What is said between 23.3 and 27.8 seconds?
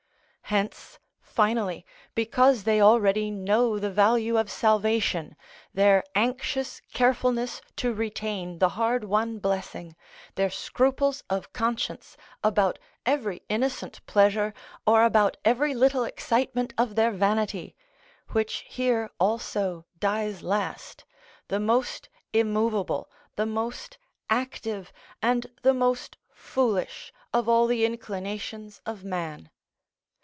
the most active, and the most foolish of all